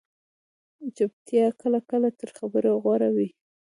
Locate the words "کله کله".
1.61-2.09